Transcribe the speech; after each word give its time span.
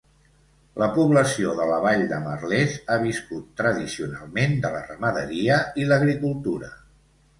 La 0.83 0.85
població 0.95 1.51
de 1.59 1.67
la 1.71 1.75
vall 1.83 2.05
de 2.13 2.19
Merlès 2.23 2.79
ha 2.89 2.97
viscut 3.05 3.45
tradicionalment 3.61 4.57
de 4.65 4.73
la 4.77 4.83
ramaderia 4.89 5.63
i 5.83 5.87
l'agricultura. 5.93 6.73